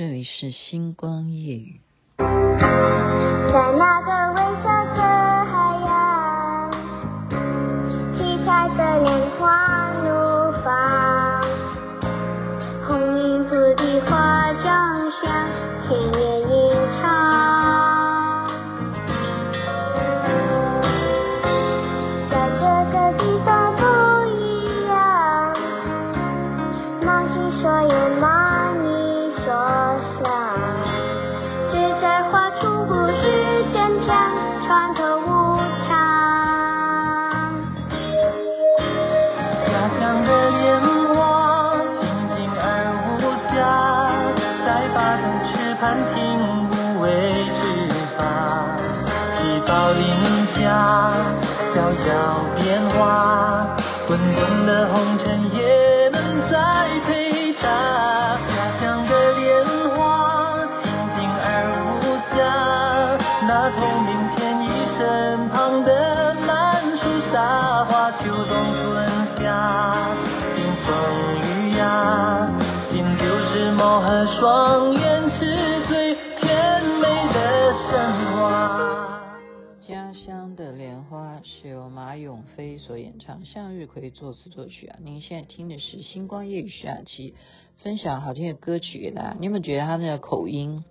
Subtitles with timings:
[0.00, 1.78] 这里是星光夜语。
[2.16, 2.24] 在
[3.76, 4.19] 那个
[51.72, 52.08] 小小
[52.56, 53.76] 变化，
[54.06, 55.79] 滚滚的红尘也
[83.52, 84.96] 向日葵作词作曲啊。
[85.02, 87.34] 您现在听的是星光夜雨徐雅琪
[87.82, 89.36] 分享好听的歌曲给大家。
[89.40, 90.84] 你有没有觉得他那个口音？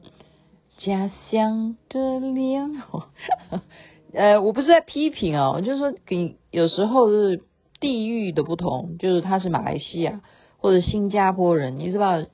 [0.78, 3.12] 家乡的莲花，
[4.12, 7.44] 呃，我不是在批评哦，我就是说给有时候是
[7.80, 10.22] 地域的不同，就是他是马来西亚
[10.58, 12.26] 或者新加坡人，你知道？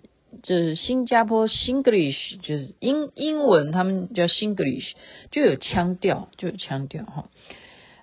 [0.42, 4.94] 就是新加坡 Singlish，就是英英文，他们叫 Singlish，
[5.30, 7.30] 就有腔调，就有腔调哈。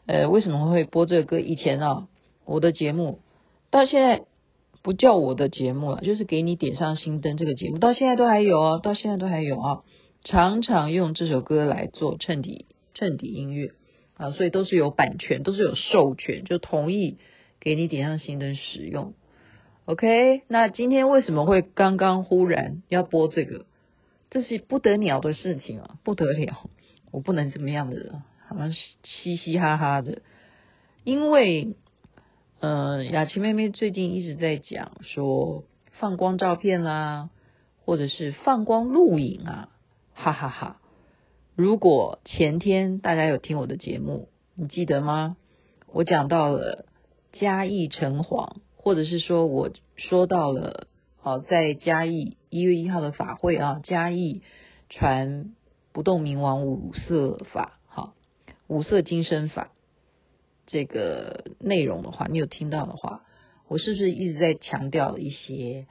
[0.06, 1.38] 呃，为什么会播这个歌？
[1.38, 2.08] 以前啊，
[2.44, 3.20] 我的节目
[3.70, 4.24] 到现在
[4.82, 9.82] 不叫我的节目了，就是给你点上心灯这个节目，到现在都还有啊，到现在都还有啊，
[10.24, 13.72] 常常用这首歌来做衬底衬底音乐
[14.16, 17.18] 啊，所以都是有版权，都是有授权，就同意
[17.60, 19.14] 给你点上心灯使用。
[19.84, 23.66] OK，那今天为什么会刚刚忽然要播这个？
[24.30, 26.70] 这是不得了的事情啊，不得了！
[27.10, 30.22] 我不能怎么样的，好像嘻嘻哈哈的。
[31.04, 31.74] 因为，
[32.62, 35.64] 呃，雅琪妹妹最近一直在讲说
[35.98, 37.28] 放光照片啦，
[37.84, 39.68] 或者是放光录影啊，
[40.14, 40.80] 哈哈哈。
[41.56, 45.36] 如果前天大家有听我的节目，你记得吗？
[45.88, 46.86] 我讲到了
[47.32, 48.58] 嘉义城隍。
[48.76, 50.86] 或者是说，我说到了，
[51.20, 54.42] 好，在嘉义一月一号的法会啊，嘉义
[54.88, 55.52] 传
[55.92, 58.14] 不动明王五色法，好，
[58.68, 59.72] 五色金身法
[60.72, 63.26] 这个内容的话，你有听到的话，
[63.68, 65.86] 我是不是一直在强调一些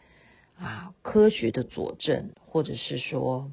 [0.58, 3.52] 啊科学的佐证，或者是说，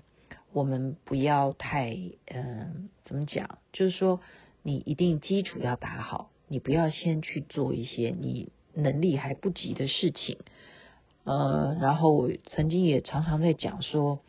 [0.54, 1.94] 我们不要太
[2.26, 3.58] 嗯、怎么讲？
[3.72, 4.20] 就是说，
[4.62, 8.50] 你一定基础要打好，你不要先去做一些你。
[8.74, 10.38] 能力还不及的事情，
[11.24, 14.20] 呃，然后我曾经也常常在讲说，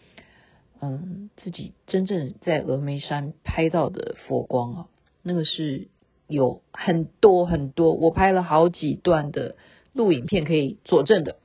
[0.82, 4.88] 嗯，自己真正在峨眉山拍到的佛光啊，
[5.22, 5.90] 那个是
[6.30, 9.56] 有很多很多，我拍了好几段的
[9.92, 11.36] 录影片可以佐证的。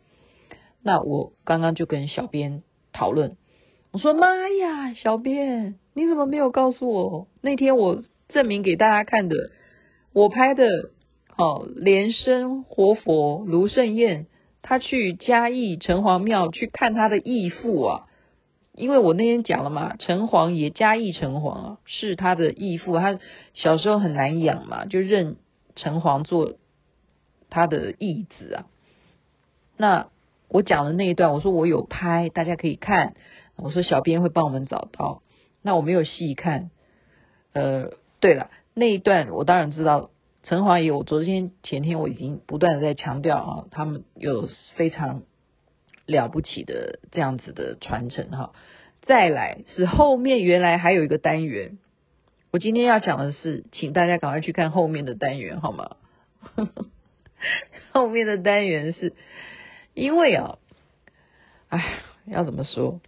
[0.83, 2.63] 那我刚刚就跟小编
[2.93, 3.37] 讨论，
[3.91, 7.27] 我说妈呀，小编你怎么没有告诉我？
[7.41, 9.51] 那天我证明给大家看的，
[10.13, 10.67] 我拍的。
[11.37, 14.27] 好，莲生活佛卢胜彦，
[14.63, 18.07] 他去嘉义城隍庙去看他的义父啊，
[18.77, 23.19] 因为我那天讲了嘛，城隍爷嘉义城隍啊是他的义父，他
[23.55, 25.37] 小时候很难养嘛，就认
[25.77, 26.55] 城隍做
[27.51, 28.67] 他的义子啊。
[29.77, 30.09] 那
[30.49, 33.15] 我讲的那一段，我说我有拍，大家可以看，
[33.57, 35.23] 我说小编会帮我们找到，
[35.63, 36.71] 那我没有细看。
[37.53, 40.11] 呃，对了，那一段我当然知道。
[40.47, 45.23] 城隍爷，我昨天前天我已经不断的在强调啊，他们有非常
[46.07, 48.53] 了不起的这样子的传承哈。
[49.03, 51.79] 再来是后面原来还有一个单元，
[52.51, 55.97] 我今天要讲的是，请大家赶快去看后面的单元好吗？
[57.93, 59.13] 后面的单元是
[59.93, 60.59] 因为啊，
[61.69, 63.01] 哎，要怎么说？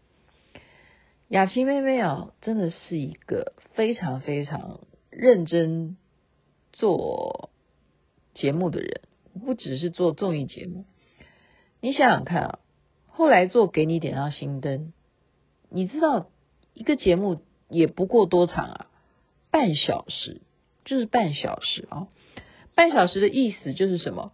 [1.28, 5.96] 雅琪妹妹啊，真的是一个非常非常认真。
[6.72, 7.49] 做
[8.34, 9.00] 节目的人，
[9.46, 10.84] 不只是做综艺节目。
[11.81, 12.58] 你想想看啊，
[13.16, 14.92] 后来做给你点上心灯，
[15.70, 16.26] 你知道
[16.74, 17.40] 一个节目
[17.70, 18.86] 也不过多长啊，
[19.50, 20.42] 半小时，
[20.84, 22.08] 就是半小时啊。
[22.74, 24.32] 半小时的意思就是什么？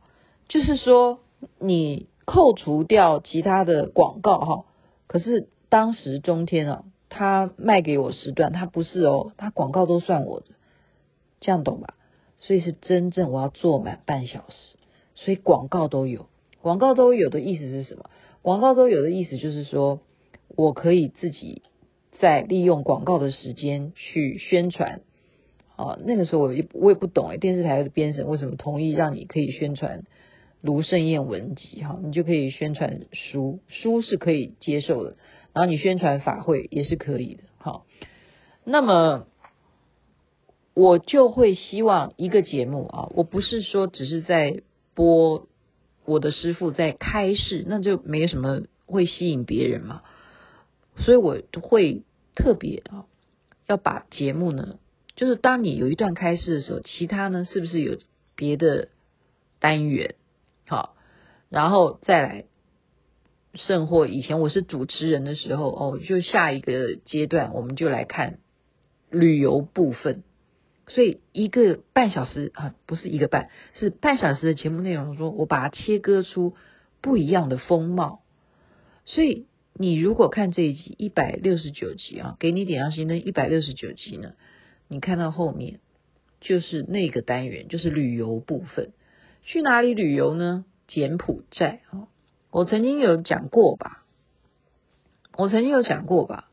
[0.49, 1.21] 就是说
[1.61, 4.65] 你扣除掉其他的广告哈，
[5.07, 10.47] 可是当时中天啊，他卖给我时段，他不是哦，他广告都算我的，
[11.39, 11.95] 这样懂吧？
[12.41, 14.77] 所以是真正我要做满半小时，
[15.15, 16.27] 所以广告都有，
[16.61, 18.11] 广告都有的意思是什么？
[18.43, 20.01] 广告都有的意思就是说
[20.49, 21.63] 我可以自己
[22.19, 25.01] 在利用广告的时间去宣传。
[25.75, 30.05] 啊，那个时候我也我也不懂哎，电视台的编审为什么同意让你可以宣传
[30.61, 31.99] 卢盛燕文集哈？
[32.05, 35.17] 你就可以宣传书，书是可以接受的，
[35.55, 37.45] 然后你宣传法会也是可以的。
[37.57, 37.87] 好，
[38.65, 39.27] 那么
[40.75, 44.61] 我就会希望一个节目啊，我不是说只是在
[44.95, 45.49] 播
[46.05, 50.03] 我的师傅在开示，那就没什么会吸引别人嘛，
[50.97, 52.03] 所以我会
[52.35, 53.07] 特别啊，
[53.67, 54.79] 要把节目呢。
[55.15, 57.99] 就是当你有一段开示的时候，其他呢是不是有
[58.35, 58.89] 别的
[59.61, 60.15] 单元？
[60.67, 60.97] 好，
[61.51, 62.45] 然后再来，
[63.55, 68.39] 甚或以前我是主持人的时候，哦，就下一个阶段我们就来看
[69.11, 70.25] 旅游部分。
[70.95, 76.55] 所以一个半小时啊，不是一个半，是半小时的节目内容，说我把它切割出
[77.01, 78.21] 不一样的风貌。
[79.07, 84.35] 所以你如果看这一集一百六十九集啊，给你点亮心灯一百六十九集呢？
[84.87, 85.81] 你看到后面
[86.43, 88.93] 就是那个单元，就是旅游部分。
[89.43, 90.67] 去哪里旅游呢？
[90.89, 92.07] 柬埔寨啊，
[92.51, 94.05] 我曾经有讲过吧，
[95.39, 96.51] 我曾经有讲过吧。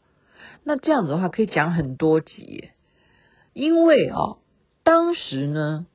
[0.64, 2.70] 那这样子的话，可以讲很多集，
[3.54, 4.38] 因为啊，
[4.84, 5.86] 当时呢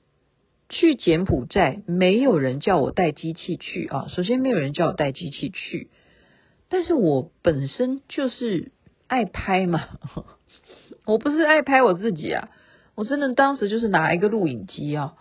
[0.68, 4.06] 去柬埔寨，没有人叫我带机器去啊。
[4.08, 5.88] 首先，没有人叫我带机器去，
[6.68, 8.72] 但是我本身就是
[9.06, 9.80] 爱拍嘛。
[11.06, 12.48] 我不是爱拍我自己啊，
[12.94, 15.14] 我真的当时就是拿一个录影机啊，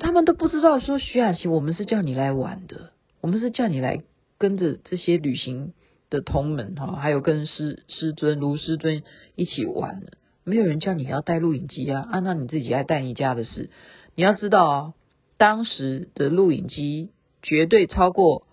[0.00, 2.90] 他们都不知道说徐雅琪，我们是叫你来玩的，
[3.20, 4.02] 我们是叫你来
[4.38, 5.72] 跟着这些旅行
[6.10, 9.04] 的同门哈，还有跟师师尊卢师尊
[9.36, 10.14] 一起玩的，
[10.44, 13.70] 没有人叫你要带录影机啊，按照你自己爱带你家的事，
[14.14, 14.94] 你要知道啊，
[15.36, 17.10] 当时的录影机
[17.42, 18.46] 绝对超过，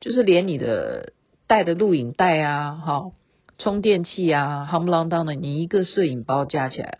[0.00, 1.12] 就是连你的
[1.46, 3.12] 带的录影带啊，哈。
[3.58, 6.98] 充电器啊，夯不啷当的，你一个摄影包加起来，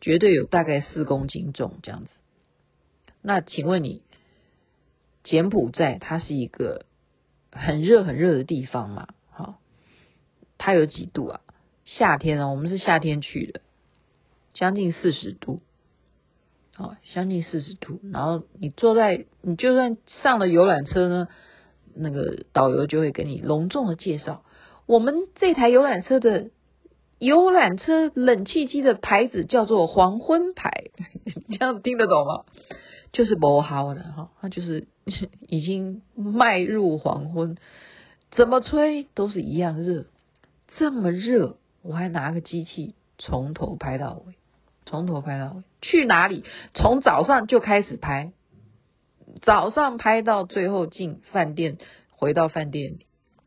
[0.00, 2.08] 绝对有大概四公斤重这样子。
[3.20, 4.00] 那请问你，
[5.22, 6.86] 柬埔寨它是一个
[7.52, 9.08] 很热很热的地方嘛？
[9.30, 9.58] 好，
[10.56, 11.40] 它有几度啊？
[11.84, 13.60] 夏天呢，我们是夏天去的，
[14.60, 15.62] 将近四十度，
[16.76, 17.98] 好，将近四十度。
[18.12, 21.28] 然后你坐在，你就算上了游览车呢，
[21.94, 24.44] 那个导游就会给你隆重的介绍。
[24.84, 26.50] 我们这台游览车的
[27.18, 30.90] 游览车冷气机的牌子叫做黄昏牌，
[31.58, 32.44] 这样听得懂吗？
[33.12, 34.86] 就是不好的哈，它就是
[35.48, 37.56] 已经迈入黄昏，
[38.30, 40.04] 怎么吹都是一样热，
[40.76, 44.34] 这么热，我还拿个机器从头拍到尾，
[44.90, 46.44] 从头拍到，去哪里？
[46.74, 48.32] 从早上就开始拍，
[49.40, 51.78] 早上拍到最后进饭店，
[52.10, 52.98] 回到饭店，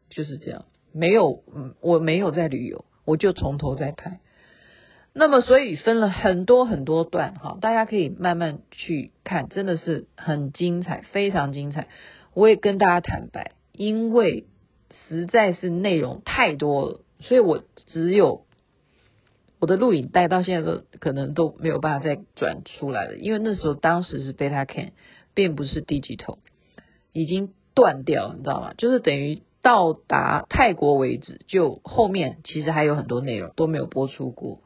[0.09, 0.63] 就是这样。
[0.93, 4.21] 没有，嗯，我没有在旅游，我就从头再拍。
[5.11, 11.89] 那么，所以分了很多很多段，哈，大家可以慢慢去看，真的是很精彩，非常精彩。
[12.33, 14.47] 我也跟大家坦白，因为
[15.09, 18.45] 实在是内容太多了，所以我只有
[19.63, 24.91] 我的录影带到现在都可能都没有办法再转出来了，因为那时候当时是 Beta Can，
[25.33, 26.39] 并不是 Digital，
[27.13, 28.73] 已经断掉，你知道吗？
[28.77, 29.41] 就是等于。
[29.63, 34.59] 到达泰国为止，就后面其实还有很多内容都没有播出过。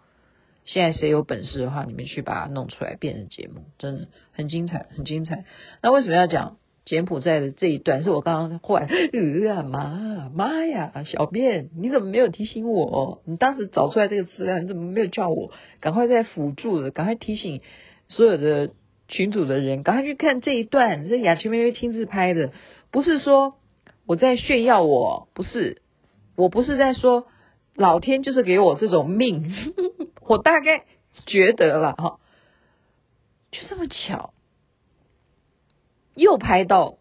[0.65, 5.45] 现在谁有本事的话，你们去把它弄出来变成节目，真的很精彩，很精彩。
[5.83, 8.03] 那为什么要讲柬埔寨的这一段？
[8.03, 13.21] 是我刚刚后来，呃妈妈呀，小便你怎么没有提醒我？
[13.25, 17.61] 你当时找出来这个资料，你怎么没有叫我赶快再辅助的，赶快提醒
[18.07, 18.71] 所有的
[19.07, 22.51] 群组的人，赶快去看这一段，这雅琪妹妹亲自拍的，
[22.89, 23.53] 不是说。
[24.09, 25.81] 我在炫耀我，我不是，
[26.37, 27.27] 我不是在说
[27.75, 29.53] 老天就是给我这种命，
[30.21, 30.85] 我大概
[31.25, 32.19] 觉得了哈，
[33.51, 34.33] 就这么巧，
[36.17, 36.97] 又拍到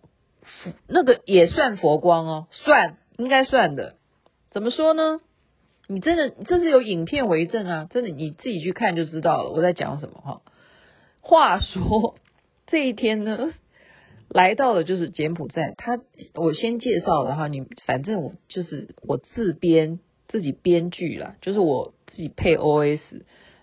[0.87, 3.97] 那个也算佛光哦，算应该算的，
[4.51, 5.21] 怎么说呢？
[5.89, 10.43] 你真的这是有影片为证啊，真的你自己去看就知道了，我在讲什么哈。
[11.21, 12.17] 话说
[12.67, 13.53] 这一天呢？
[14.29, 16.01] 来到的就是柬埔寨，他
[16.35, 23.01] 我先介绍的话，你反正我就是我自编自己编剧啦，就是我自己配 OS，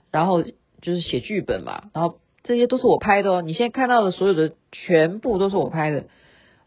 [0.09, 3.41] 然后就是写剧本嘛，然后这些都是我拍的哦。
[3.41, 6.05] 你现在看到的所有的全部都是我拍的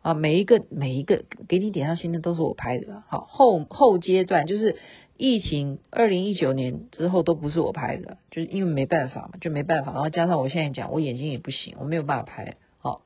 [0.02, 3.02] 啊，每一个每一个给你点上心的都是我拍的。
[3.08, 4.76] 好，后后阶段就是
[5.16, 9.92] 疫情二零一九年之后都不是我拍的，就是因为没办法嘛，就没办法。
[9.92, 12.56] 然后加上我现在讲，我眼睛也不行，我没有办法拍。
[12.78, 13.02] 好，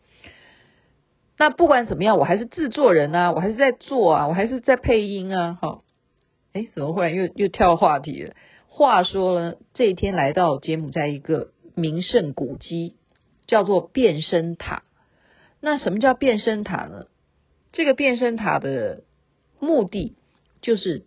[1.38, 5.58] 那不管怎么样，我还是制作人啊，我还是在做啊，我还是在配音啊。
[5.60, 5.82] 好，
[6.52, 8.34] 哎，怎么忽然又又跳话题了？
[8.68, 12.94] 话说了，这一天来到柬埔寨一个名胜古迹，
[13.46, 14.82] 叫做变身塔。
[15.60, 17.06] 那什么叫变身塔呢？
[17.72, 19.02] 这个变身塔的
[19.58, 20.16] 目的
[20.60, 21.04] 就是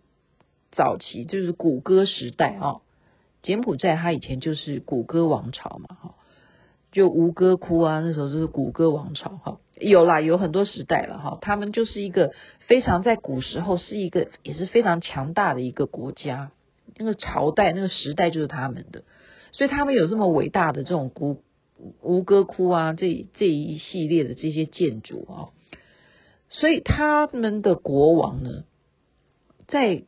[0.72, 2.82] 早期就是古歌时代啊，
[3.42, 6.16] 柬埔寨它以前就是古歌王朝嘛，哈，
[6.92, 16.52] 就吴哥窟啊，那时候就是古歌王朝哈，有啦，有很多时代了哈，他们就是一个非常在古时候是一个也是非常强大的一个国家，
[16.96, 19.04] 那个朝代那个时代就是他们的，
[19.54, 21.42] 所以他们有这么伟大的这种古。
[22.02, 25.52] 吴哥窟啊，这这一系列的这些建筑啊，
[26.48, 28.64] 所以他们的国王呢，
[29.68, 30.04] 在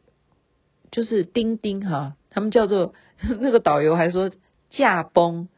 [0.90, 2.94] 就是丁丁哈，他们叫做
[3.42, 4.32] 那个导游还说
[4.70, 5.50] 驾崩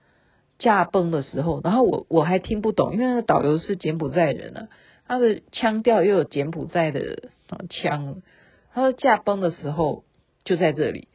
[0.57, 4.69] 驾崩的时候，然后我我还听不懂，因为那个导游是柬埔寨人啊，
[5.05, 7.29] 他的腔调又有柬埔寨的
[7.69, 8.23] 腔，
[8.73, 10.03] 他说驾崩的时候
[10.45, 11.09] 就在这里，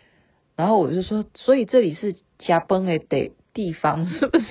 [0.54, 2.14] 然后我就说，所以这里是
[2.46, 3.32] 加崩的地。
[3.54, 4.46] 地 方是不是？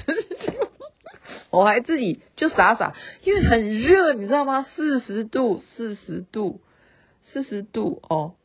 [1.49, 4.61] 我还自己就傻傻，因为很热，你知道吗？
[4.75, 6.61] 四十度，四十度，
[7.23, 8.35] 四十度哦，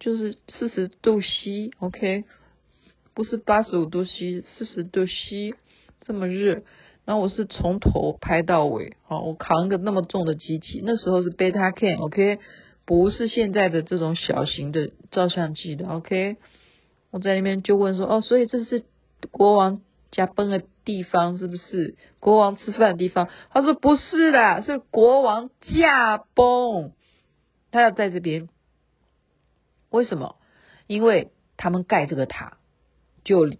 [0.00, 1.70] 就是四十度 C。
[1.78, 2.24] OK，
[3.14, 5.54] 不是八十五度 C，四十度 C，
[6.00, 6.64] 这么热。
[7.04, 12.40] 然后我是从头拍到尾，哦，我扛一个那么重的机器，那时候是 Betacam，OK，
[12.84, 16.36] 不是现在的这种小型的照相机的，OK。
[17.14, 18.84] 我在那边就问说，哦，所以这是。
[19.30, 19.80] 国王
[20.10, 23.30] 驾崩的地方是不是国王吃饭的地方？
[23.48, 26.92] 他说不是的，是国王驾崩，
[27.70, 28.50] 他要在这边。
[29.88, 30.36] 为什么？
[30.86, 32.58] 因为他们盖这个塔，
[33.24, 33.50] 就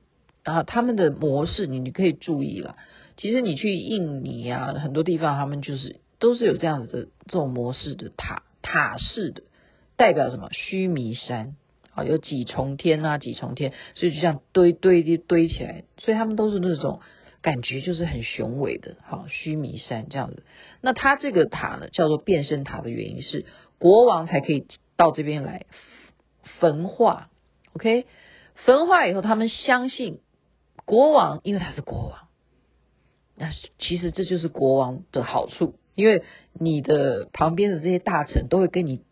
[0.42, 2.76] 啊，他们的模式你你可以注意了。
[3.16, 9.44] 其实你去印尼啊，很多地方他们就是都是有这样子的这种模式的塔，塔式的，
[9.96, 10.50] 代表什么？
[10.52, 11.56] 须弥山。
[11.94, 17.00] 啊，有几重天啊，几重天，所以就这样堆堆堆堆起来，所以他们都是那种
[17.40, 18.96] 感觉，就是很雄伟的。
[19.04, 20.44] 好，须弥山这样子。
[20.80, 23.46] 那它这个塔呢，叫做变身塔的原因是
[23.78, 25.66] 国王才可以到这边来
[26.60, 27.30] 焚化。
[27.74, 28.06] OK，
[28.64, 30.20] 焚化以后，他们相信
[30.84, 32.28] 国王，因为他是国王，
[33.36, 36.22] 那其实这就是国王的好处，因为
[36.52, 39.02] 你的旁边的这些大臣都会跟你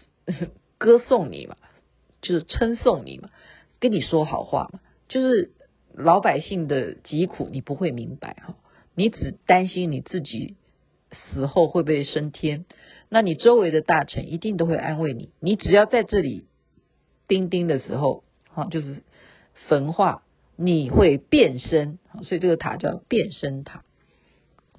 [0.78, 1.56] 歌颂你嘛。
[2.26, 3.30] 就是称颂你嘛，
[3.78, 5.52] 跟你说好话嘛，就是
[5.94, 8.56] 老百姓的疾苦你不会明白哈，
[8.96, 10.56] 你只担心你自己
[11.12, 12.64] 死后会不会升天，
[13.08, 16.46] 那你周围的大臣一定都会安慰你，你只要在这里
[17.28, 19.04] 叮叮的时候哈，就是
[19.68, 20.24] 焚化，
[20.56, 23.84] 你会变身，所以这个塔叫变身塔，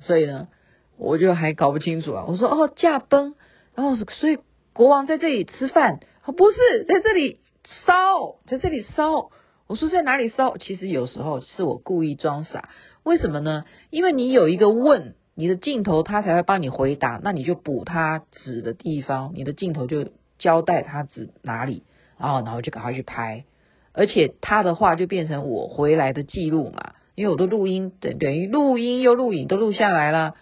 [0.01, 0.49] 所以呢，
[0.97, 3.35] 我就还搞不清楚啊，我说哦驾崩，
[3.73, 4.37] 然后所以
[4.73, 6.01] 国王在这里吃饭。
[6.31, 7.39] 不是在这里
[7.85, 9.29] 烧，在这里烧。
[9.67, 10.57] 我说在哪里烧？
[10.57, 12.69] 其实有时候是我故意装傻。
[13.03, 13.65] 为什么呢？
[13.89, 21.83] 因为你有一个问，你的镜头他才会帮你回答，那你就补他指的地方，你的镜头就交代他指哪里，
[22.17, 23.43] 然后然后就赶快去拍。
[23.91, 30.35] 而且他的话就变成我回来的记录嘛，因为我的录音等等于录音又录影都录下来了，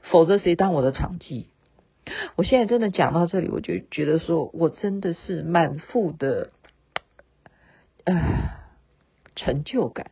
[0.00, 1.50] 否则谁当我的场记？
[2.36, 6.50] 我现在真的讲到这里，我就觉得说我真的是满腹的
[8.04, 8.14] 呃
[9.34, 10.10] 成就感。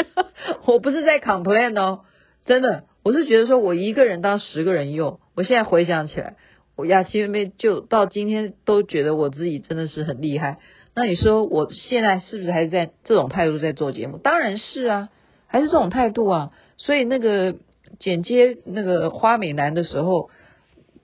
[0.66, 2.00] 我不是在 complain 哦，
[2.44, 5.20] 真的，我是觉得说我一个人当十个人用。
[5.34, 6.36] 我现在回想起来，
[6.76, 10.58] 我雅琪妹妹就到今天都觉得我自己真的是很厉害。
[10.94, 14.18] 那你说我现在是不是还是在这种态度在做节目？
[14.18, 15.08] 当然是啊，
[15.46, 16.52] 还是这种态度啊。
[16.76, 17.56] 所以那个
[17.98, 20.28] 剪接那个花美男的时候。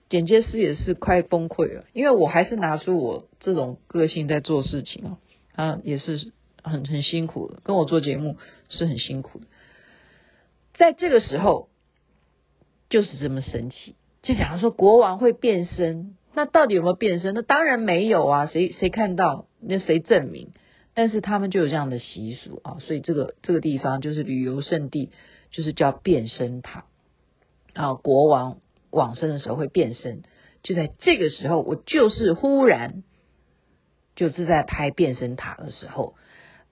[0.09, 5.17] 剪接师也是快崩溃了，因为我还是拿出我这种个性在做事情啊，
[5.53, 6.31] 啊，也是
[6.63, 8.37] 很很辛苦的，跟我做节目
[8.69, 9.45] 是很辛苦的。
[10.73, 11.69] 在这个时候，
[12.89, 17.35] 就是这么神奇，就假如说国王会变身，那到底有没有变身？
[17.35, 20.49] 那当然没有啊，谁谁看到，那谁证明？
[20.95, 25.11] 但是他们就有这样的习俗啊，所以这个这个地方就是旅游胜地，
[25.51, 26.85] 就是叫变身塔
[27.73, 28.57] 啊，国王。
[28.91, 30.23] 往生的时候会变身，
[30.63, 33.03] 就在这个时候，我就是忽然
[34.15, 36.15] 就是在拍变身塔的时候，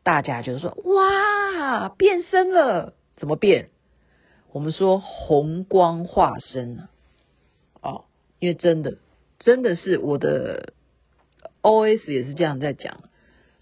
[0.04, 2.94] 大家就说：“哇，变身了！
[3.16, 3.70] 怎么变？
[4.52, 6.88] 我们说红光化身
[7.82, 8.06] 啊，
[8.40, 8.98] 因为真的
[9.40, 10.74] 真的是我的
[11.62, 13.04] OS 也是这样在讲。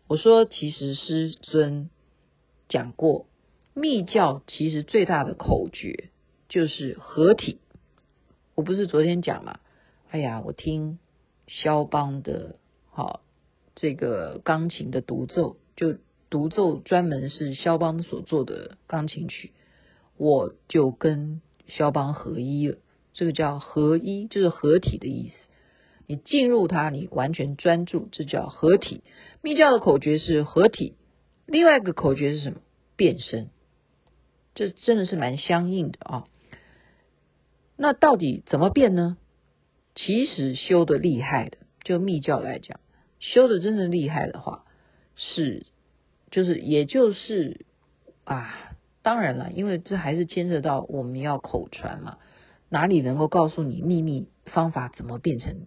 [0.08, 1.90] 我说，其实师尊
[2.70, 3.26] 讲过，
[3.74, 6.10] 密教其实最大的口诀
[6.48, 7.60] 就是合体。
[8.56, 9.60] 我不是昨天讲嘛？
[10.10, 10.98] 哎呀，我听
[11.46, 12.56] 肖邦的，
[12.90, 13.20] 好
[13.76, 15.98] 这个钢琴的独奏，就
[16.30, 19.52] 独奏专门是肖邦所做的钢琴曲，
[20.16, 22.78] 我就跟肖邦合一了。
[23.14, 25.36] 这个叫合一，就是合体的意思。
[26.08, 29.04] 你进入它，你完全专注，这叫合体。
[29.42, 30.94] 密教的口诀是合体，
[31.46, 32.60] 另外一个口诀是什么？
[32.96, 33.50] 变身。
[34.54, 36.28] 这真的是蛮相应的啊。
[37.78, 39.18] 那到底怎么变呢？
[39.96, 42.80] 其实修的厉害的，就密教来讲，
[43.20, 44.66] 修的真正厉害的话，
[45.16, 45.66] 是
[46.32, 47.66] 就是也就是
[48.24, 52.18] 啊，当然了，因为这还是牵涉到我们要口传嘛，
[52.70, 55.66] 哪里能够告诉你秘密方法怎么变成？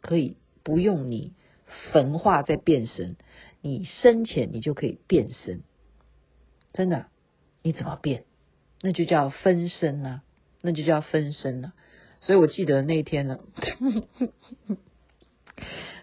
[0.00, 1.32] 可以不用你
[1.92, 3.16] 焚化再变身，
[3.62, 5.62] 你生前你就可以变身，
[6.72, 7.06] 真的？
[7.62, 8.24] 你怎么变？
[8.82, 10.22] 那就叫分身、啊，
[10.64, 11.74] 那就叫分身了、
[12.20, 13.38] 所以我记得那天呢，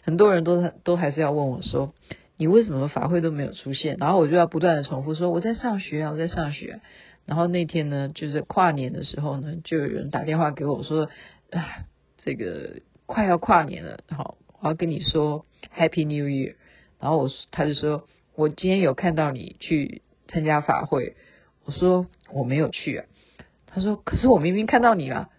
[0.03, 1.93] 很多人都都还是要问我说，
[2.37, 3.97] 你为什么法会都没有出现？
[3.99, 6.79] 然后我就要不断的重复说，我在上学啊，我在上学。
[7.25, 11.09] 然后那天呢，就是跨年的时候呢，就有人打电话给我说，
[11.49, 11.85] 啊，
[12.19, 12.81] 这个。
[13.07, 15.45] 快要跨年了，好，我要跟你说
[15.77, 16.55] Happy New Year。
[16.97, 21.17] 然后我他就说，我今天有看到你去参加法会。
[21.65, 23.05] 我说我没有去啊。
[23.73, 25.29] 他说，可是我明明看到你了。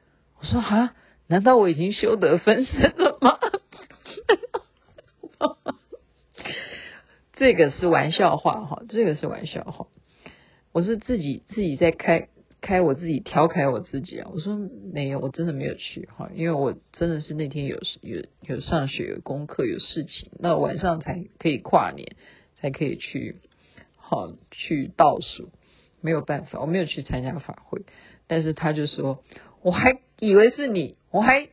[0.41, 0.95] 我说啊，
[1.27, 3.39] 难道我已经修得分身了吗？
[7.35, 9.87] 这个是玩笑话哈，这个是玩笑话。
[10.73, 12.29] 我是自己自己在开。
[12.65, 14.31] 开我自己调侃我自己啊！
[14.33, 14.57] 我说
[14.93, 22.15] 没有，我真的没有去哈，因为我真的是那天有有有上学、有功课、有事情，那晚上才可以跨年，
[22.55, 23.41] 才可以去
[23.97, 25.49] 好去倒数，
[26.01, 27.83] 没有办法，我没有去参加法会。
[28.33, 29.19] 但是他就说，
[29.61, 31.51] 我还以为是你，我还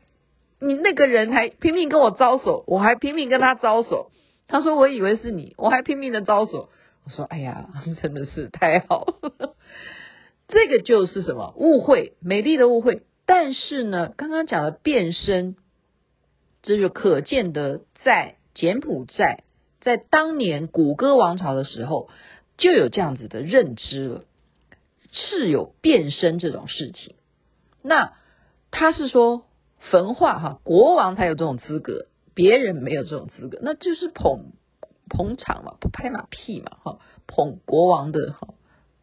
[0.62, 4.12] 你那个人还拼命跟我招手，我还拼命跟他招手。
[4.48, 6.70] 他说我以为是你，我还拼命的招手。
[7.04, 7.68] 我说哎呀，
[8.02, 9.56] 真的是太好了。
[10.48, 13.02] 这个就是什么误会，美丽的误会。
[13.26, 15.58] 但是呢，刚刚讲的变身，
[16.62, 19.40] 这就可见的在柬埔寨，
[19.82, 22.08] 在当年古歌王朝的时候，
[22.58, 24.24] 就有这样子的认知了，
[25.12, 27.16] 是有变身这种事情。
[27.82, 28.14] 那
[28.72, 29.46] 他是说
[29.80, 34.52] 焚化哈，国王才有这种资格，别人没有这种资格，那就是捧
[35.10, 38.54] 捧场嘛，不拍马屁嘛哈，捧国王的哈，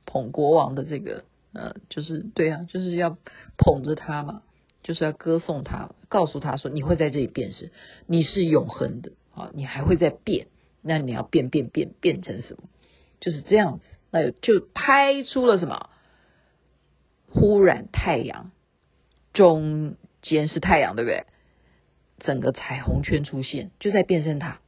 [0.05, 1.25] 捧国王的这个。
[1.53, 3.17] 呃，就是对啊，就是要
[3.57, 4.43] 捧着他嘛，
[4.83, 7.71] 就是要歌颂他，告诉他说你会在这里变身，
[8.07, 10.49] 你是永恒的啊，你还会再变，
[10.83, 12.69] 那你要变变变变成什么？
[13.21, 15.89] 就是这样子，那就拍出了什么？
[17.39, 18.51] 忽然太阳
[19.35, 21.27] 中间是太阳，对不对？
[22.19, 24.61] 整个彩虹圈出现，就在变身塔，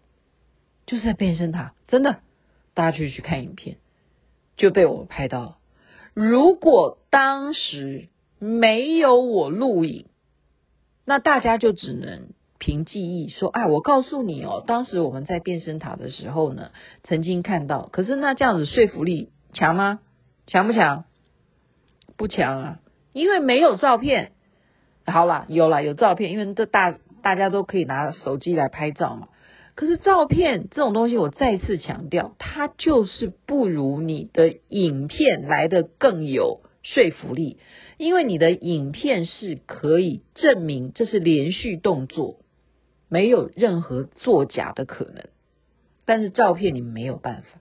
[0.85, 2.21] 就是在变身塔，真的，
[2.75, 3.79] 大家去去看影片，
[4.59, 5.57] 就被我拍到了。
[6.13, 10.07] 如果当时没有我录影，
[11.07, 12.29] 那大家就只能
[12.59, 16.71] 凭记忆说：“哎，我告诉你哦，当时我们在变身塔的时候呢，
[17.03, 20.01] 曾经看到。”可是那这样子说服力强吗？
[20.47, 21.05] 强不强？
[22.19, 22.81] 不强啊，
[23.15, 24.33] 因为没有照片。
[25.07, 29.29] 好了，有了有照片，因为这大大家都可以拿手机来拍照嘛。
[29.75, 37.59] 可是照片这种东西，我再次强调，它就是不如你的影片来的更有说服力，
[37.97, 42.41] 因为你的影片是可以证明这是连续动作，
[43.09, 45.29] 没有任何作假的可能。
[46.05, 47.61] 但是照片你没有办法，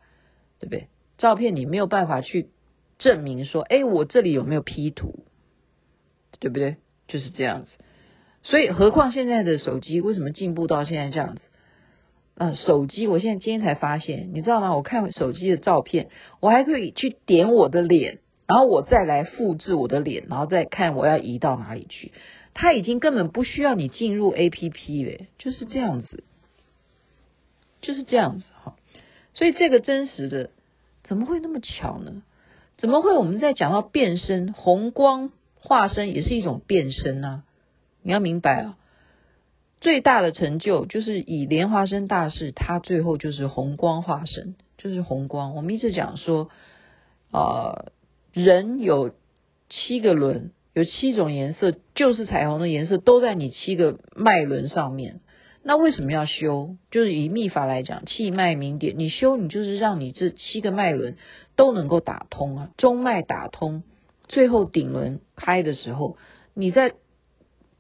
[0.60, 0.88] 对不对？
[1.17, 2.50] 照片你没有办法去
[2.97, 5.25] 证明说，哎，我这里有没有 P 图，
[6.39, 6.77] 对不对？
[7.07, 7.71] 就是这样子。
[8.43, 11.41] 所以，何况现在的手机为什么进步到现在这样子？
[12.36, 14.75] 嗯，手机，我现在今天才发现，你知道吗？
[14.75, 22.12] 我看手机的照片，我还可以去点我的脸，然后我再来复制我的脸，然后再看我要移到哪里去。
[22.53, 26.23] 它已经根本不需要你进入 APP 了，就是这样子，
[27.81, 28.75] 就是这样子哈。
[29.33, 30.51] 所以这个真实的
[31.03, 32.21] 怎么会那么巧呢？
[32.77, 37.43] 怎么会我们在讲到变身，红光化身也是一种变身呢？
[38.03, 38.77] 你要明白啊。
[39.79, 45.55] 最大的成就就是以莲花生大士，他最后就是红光化身，就是红光。
[45.55, 46.49] 我们一直讲说，
[47.31, 47.85] 啊、
[48.33, 49.11] 人有
[49.69, 55.19] 七个轮，有七种颜色，就是彩虹的颜色都在你七个脉轮上面。
[55.67, 56.77] 那为什么要修？
[56.91, 61.17] 就是以密法来讲，气脉明点，你修你就是让你这七个脉轮
[61.58, 63.84] 都能够打通啊，中脉打通，
[64.30, 66.15] 最后顶轮开的时候，
[66.53, 66.93] 你在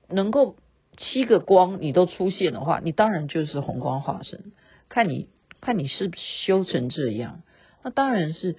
[0.09, 0.57] 能够
[0.97, 4.51] 七个光你都出现的话，你当然就是红光化身。
[4.89, 5.29] 看你
[5.61, 7.41] 看你是不是修成这样，
[7.83, 8.57] 那当然是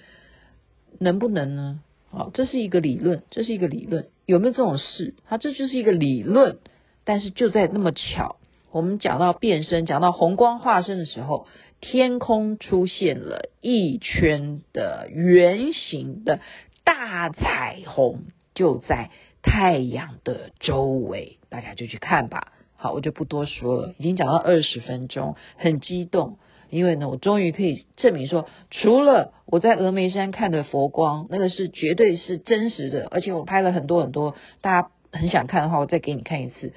[0.99, 1.83] 能不能呢？
[2.11, 5.13] 好，这是一个理论，这是一个理论，有没有这种事？
[5.27, 6.61] 它这就是一个理论，
[7.05, 8.37] 但是就在那么巧。
[8.71, 11.47] 我们讲到变身，讲到红光化身的时候，
[11.81, 16.41] 天空出现了一圈的圆形的
[16.85, 19.11] 大彩虹，就在
[19.43, 22.53] 太阳的周围，大家就去看吧。
[22.77, 26.37] 好，我就不多说了，已经讲到二十分钟，很激动，
[26.69, 36.75] 因为呢，我终于可以证明说，除了我在峨眉山看的佛光，那个是绝对是真实的，而且我拍了很多很多，大家很想看的话，我再给你看一次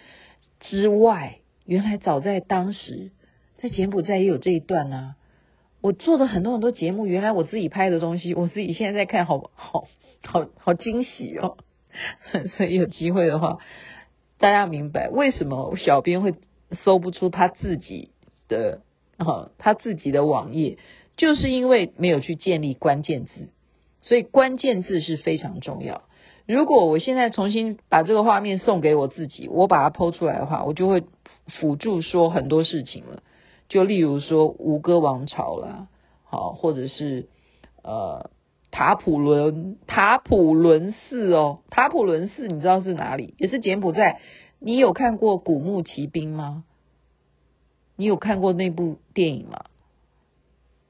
[0.62, 1.40] 之外。
[1.72, 3.12] 原来早在当时，
[3.62, 5.16] 在柬埔寨也有这一段呢、啊。
[5.80, 9.86] 我做的很多很多节目，原来我自己拍的东西，我自己现在在看，好好
[10.22, 11.56] 好好惊喜哦。
[12.58, 13.60] 所以有机会的话，
[14.38, 16.34] 大家明白为什么小编会
[16.84, 18.10] 搜不出他自己
[18.50, 18.82] 的
[19.16, 20.78] 啊他自己的网页，
[21.16, 23.48] 就是因为没有去建立关键字，
[24.02, 26.02] 所以关键字是非常重要。
[26.48, 31.04] 如果我现在重新把这个画面送给我自己，我把它 PO 出来的话，我就会
[31.48, 33.24] 辅助说很多事情了。
[33.70, 35.88] 就例如说吴哥王朝啦，
[36.24, 37.28] 好，或者是
[37.84, 38.30] 呃
[38.70, 43.34] 塔普伦塔普伦寺哦，塔普伦寺你知道是哪里？
[43.38, 44.20] 也是柬埔寨。
[44.60, 46.64] 你有看过《古墓奇兵》吗？
[47.96, 49.66] 你有看过那部电影吗？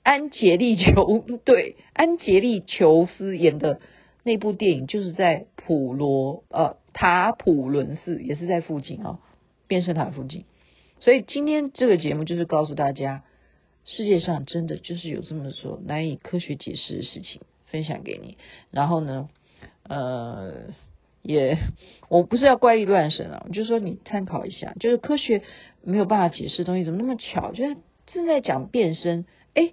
[0.04, 3.80] 安杰丽琼 对，安杰丽琼斯演的。
[4.24, 9.20] 那部电影就是在普罗呃塔普伦寺，也是在附近啊，
[9.72, 10.44] 变色塔附近。
[11.00, 13.24] 所以今天这个节目就是告诉大家，
[13.86, 18.38] 世界上真的就是有这么说难以科学解释的事情，分享给你。
[18.70, 19.30] 然后呢，
[19.84, 20.74] 呃，
[21.22, 21.58] 也
[22.10, 25.42] 我不是要怪力乱神啊，我就说你参考一下，就是科学
[25.82, 27.54] 没有办法解释的东西，怎么那么巧？
[27.54, 29.72] 就是正在讲变身，哎，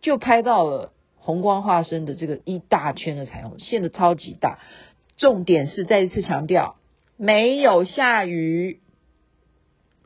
[0.00, 0.90] 就拍到了。
[1.26, 4.58] 红光化身的这个一大圈的彩虹，现的超级大。
[5.16, 6.76] 重点是再一次强调，
[7.16, 8.80] 没有下雨。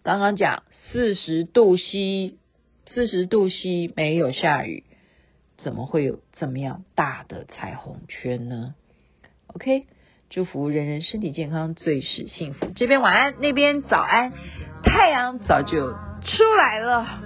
[0.09, 2.39] 刚刚讲四十度西
[2.87, 4.85] 四十度西没有下雨，
[5.59, 8.75] 怎么会有这么样大的彩虹圈呢
[9.49, 9.85] ？OK，
[10.31, 12.71] 祝福人人身体健康，最是幸福。
[12.75, 14.33] 这边晚安，那边早安，
[14.83, 15.93] 太阳早就
[16.23, 17.21] 出来了。